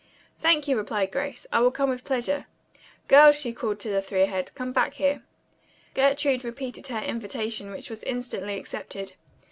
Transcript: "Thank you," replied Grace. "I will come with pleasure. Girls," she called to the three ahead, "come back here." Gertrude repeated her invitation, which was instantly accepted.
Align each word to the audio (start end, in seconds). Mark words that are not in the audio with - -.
"Thank 0.39 0.67
you," 0.67 0.77
replied 0.77 1.11
Grace. 1.11 1.45
"I 1.53 1.59
will 1.59 1.69
come 1.69 1.91
with 1.91 2.03
pleasure. 2.03 2.47
Girls," 3.07 3.35
she 3.39 3.53
called 3.53 3.79
to 3.81 3.89
the 3.89 4.01
three 4.01 4.23
ahead, 4.23 4.51
"come 4.55 4.71
back 4.73 4.95
here." 4.95 5.21
Gertrude 5.93 6.43
repeated 6.43 6.87
her 6.87 6.97
invitation, 7.03 7.69
which 7.69 7.91
was 7.91 8.01
instantly 8.01 8.57
accepted. 8.57 9.13